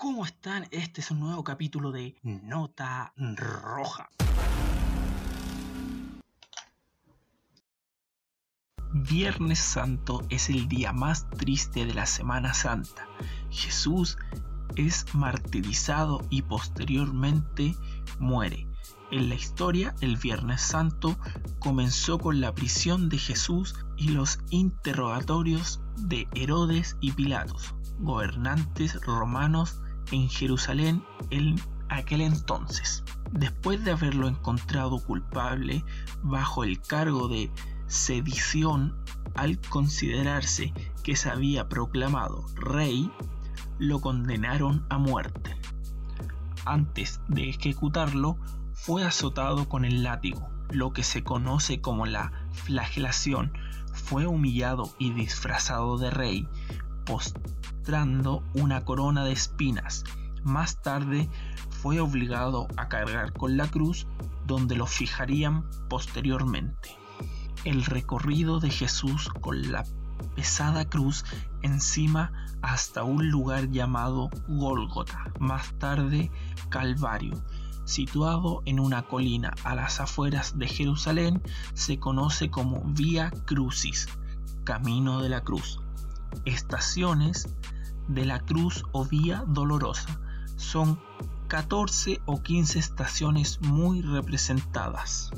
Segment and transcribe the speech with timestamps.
[0.00, 0.64] ¿Cómo están?
[0.70, 4.08] Este es un nuevo capítulo de Nota Roja.
[8.92, 13.08] Viernes Santo es el día más triste de la Semana Santa.
[13.50, 14.18] Jesús
[14.76, 17.74] es martirizado y posteriormente
[18.20, 18.68] muere.
[19.10, 21.18] En la historia, el Viernes Santo
[21.58, 29.80] comenzó con la prisión de Jesús y los interrogatorios de Herodes y Pilatos, gobernantes romanos
[30.10, 31.56] en Jerusalén en
[31.88, 33.04] aquel entonces.
[33.32, 35.84] Después de haberlo encontrado culpable
[36.22, 37.50] bajo el cargo de
[37.86, 38.96] sedición,
[39.34, 40.72] al considerarse
[41.02, 43.10] que se había proclamado rey,
[43.78, 45.56] lo condenaron a muerte.
[46.64, 48.36] Antes de ejecutarlo,
[48.72, 53.52] fue azotado con el látigo, lo que se conoce como la flagelación.
[53.92, 56.48] Fue humillado y disfrazado de rey,
[57.08, 60.04] postrando una corona de espinas.
[60.44, 61.28] Más tarde
[61.70, 64.06] fue obligado a cargar con la cruz,
[64.46, 66.90] donde lo fijarían posteriormente.
[67.64, 69.84] El recorrido de Jesús con la
[70.36, 71.24] pesada cruz
[71.62, 76.30] encima hasta un lugar llamado Gólgota, más tarde
[76.68, 77.42] Calvario,
[77.84, 81.42] situado en una colina a las afueras de Jerusalén,
[81.72, 84.08] se conoce como Vía Crucis,
[84.64, 85.80] Camino de la Cruz.
[86.44, 87.48] Estaciones
[88.08, 90.20] de la Cruz o Vía Dolorosa
[90.56, 90.98] son
[91.48, 95.30] 14 o 15 estaciones muy representadas.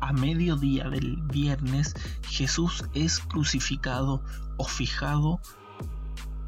[0.00, 4.22] A mediodía del viernes Jesús es crucificado
[4.56, 5.40] o fijado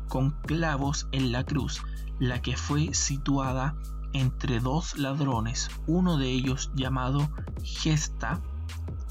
[0.08, 1.82] con clavos en la cruz
[2.20, 3.74] la que fue situada
[4.12, 7.30] entre dos ladrones, uno de ellos llamado
[7.62, 8.40] Gesta,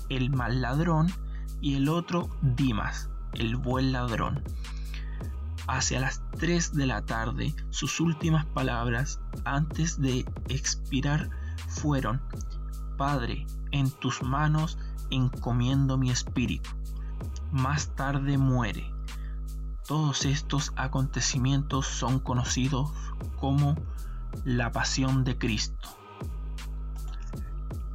[0.10, 1.12] el mal ladrón,
[1.62, 4.44] y el otro Dimas, el buen ladrón.
[5.68, 11.30] Hacia las 3 de la tarde, sus últimas palabras antes de expirar
[11.68, 12.22] fueron,
[12.98, 14.78] Padre, en tus manos
[15.12, 16.70] encomiendo mi espíritu.
[17.52, 18.92] Más tarde muere.
[19.88, 22.92] Todos estos acontecimientos son conocidos
[23.38, 23.76] como
[24.44, 25.90] la pasión de Cristo.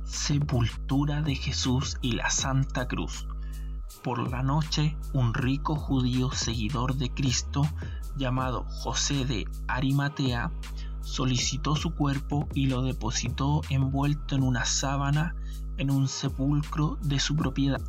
[0.05, 3.27] Sepultura de Jesús y la Santa Cruz.
[4.05, 7.67] Por la noche, un rico judío seguidor de Cristo,
[8.19, 10.53] llamado José de Arimatea,
[11.01, 15.35] solicitó su cuerpo y lo depositó envuelto en una sábana
[15.79, 17.81] en un sepulcro de su propiedad.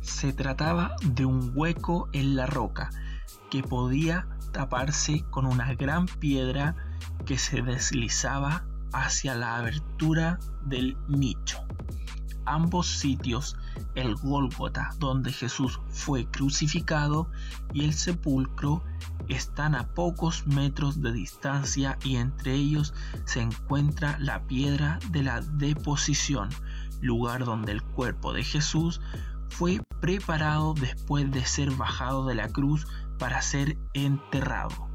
[0.00, 2.90] Se trataba de un hueco en la roca
[3.50, 6.76] que podía taparse con una gran piedra
[7.26, 11.66] que se deslizaba hacia la abertura del nicho.
[12.44, 13.56] Ambos sitios,
[13.94, 17.30] el Gólgota donde Jesús fue crucificado
[17.72, 18.82] y el sepulcro,
[19.28, 22.92] están a pocos metros de distancia y entre ellos
[23.24, 26.50] se encuentra la piedra de la deposición,
[27.00, 29.00] lugar donde el cuerpo de Jesús
[29.48, 32.86] fue preparado después de ser bajado de la cruz
[33.18, 34.88] para ser enterrado.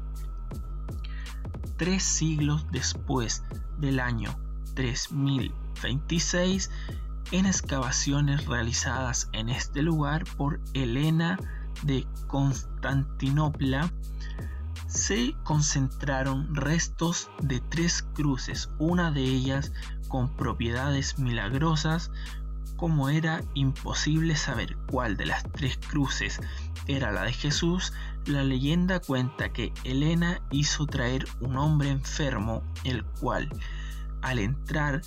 [1.76, 3.44] Tres siglos después
[3.78, 4.36] del año
[4.74, 6.70] 3026,
[7.32, 11.38] en excavaciones realizadas en este lugar por Helena
[11.82, 13.92] de Constantinopla,
[14.86, 19.72] se concentraron restos de tres cruces, una de ellas
[20.08, 22.10] con propiedades milagrosas,
[22.76, 26.40] como era imposible saber cuál de las tres cruces
[26.86, 27.92] era la de Jesús,
[28.24, 33.50] la leyenda cuenta que Elena hizo traer un hombre enfermo, el cual,
[34.22, 35.02] al entrar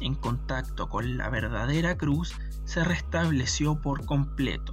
[0.00, 2.34] en contacto con la verdadera cruz,
[2.64, 4.72] se restableció por completo.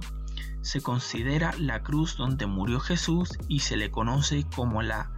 [0.62, 5.10] Se considera la cruz donde murió Jesús y se le conoce como la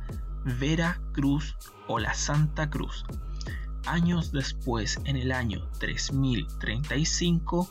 [0.45, 1.57] Vera Cruz
[1.89, 3.05] o la Santa Cruz.
[3.87, 7.71] Años después, en el año 3035,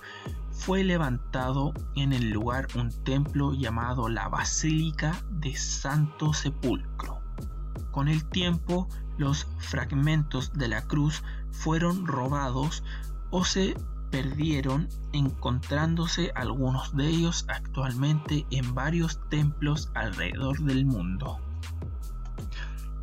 [0.51, 7.19] fue levantado en el lugar un templo llamado la Basílica de Santo Sepulcro.
[7.91, 12.83] Con el tiempo, los fragmentos de la cruz fueron robados
[13.31, 13.75] o se
[14.11, 21.39] perdieron, encontrándose algunos de ellos actualmente en varios templos alrededor del mundo.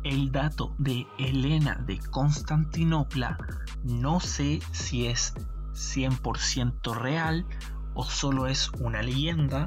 [0.03, 3.37] El dato de Helena de Constantinopla
[3.83, 5.33] no sé si es
[5.73, 7.45] 100% real
[7.93, 9.65] o solo es una leyenda,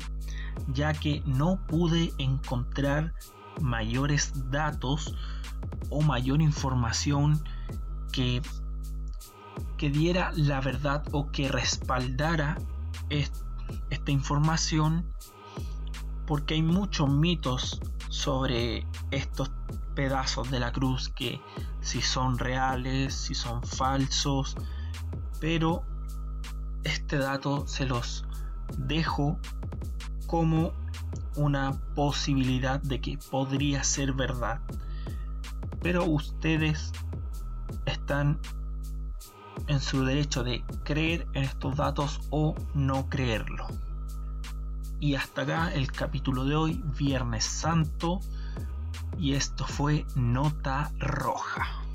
[0.69, 3.15] ya que no pude encontrar
[3.61, 5.15] mayores datos
[5.91, 7.43] o mayor información
[8.13, 8.43] que,
[9.77, 12.59] que diera la verdad o que respaldara
[13.11, 15.07] esta información
[16.27, 19.51] porque hay muchos mitos sobre estos
[19.95, 21.41] pedazos de la cruz que
[21.81, 24.57] si son reales, si son falsos,
[25.41, 25.85] pero
[26.85, 28.25] este dato se los
[28.77, 29.39] dejo
[30.27, 30.73] como
[31.37, 34.61] una posibilidad de que podría ser verdad.
[35.81, 36.93] Pero ustedes
[37.85, 38.39] están
[39.67, 43.67] en su derecho de creer en estos datos o no creerlo.
[45.01, 48.21] Y hasta acá el capítulo de hoy, Viernes Santo.
[49.19, 51.86] Y esto fue Nota Roja.